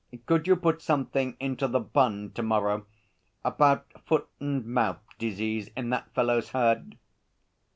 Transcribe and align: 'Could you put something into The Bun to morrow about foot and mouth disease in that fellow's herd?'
'Could 0.25 0.47
you 0.47 0.55
put 0.55 0.81
something 0.81 1.37
into 1.39 1.67
The 1.67 1.79
Bun 1.79 2.31
to 2.31 2.41
morrow 2.41 2.87
about 3.45 3.85
foot 4.03 4.27
and 4.39 4.65
mouth 4.65 4.97
disease 5.19 5.69
in 5.77 5.91
that 5.91 6.11
fellow's 6.15 6.49
herd?' 6.49 6.97